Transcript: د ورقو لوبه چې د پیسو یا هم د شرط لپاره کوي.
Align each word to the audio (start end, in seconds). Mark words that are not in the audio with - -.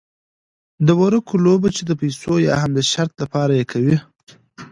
د 0.87 0.89
ورقو 1.01 1.35
لوبه 1.45 1.69
چې 1.75 1.83
د 1.85 1.91
پیسو 2.01 2.33
یا 2.47 2.55
هم 2.61 2.71
د 2.77 2.79
شرط 2.91 3.13
لپاره 3.21 3.53
کوي. 3.71 3.97